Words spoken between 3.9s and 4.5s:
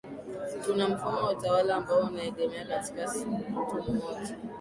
moja